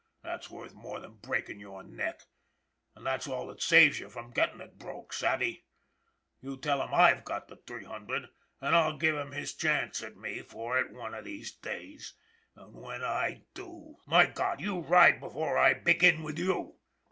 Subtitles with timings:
[0.23, 2.23] That's worth more than breakin' your neck
[2.95, 5.67] and that's all that saves you from gettin' it broke, savvy?
[6.41, 8.27] You tell him I've got the three hundred,
[8.61, 12.15] and I'll give him his chance at me for it one of these days.
[12.55, 16.79] And when I do My God, you ride before I begin with you!"